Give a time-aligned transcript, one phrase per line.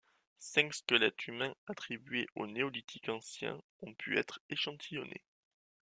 [0.39, 5.23] Cinq squelettes humains attribués au Néolithique ancien ont pu être échantillonnés.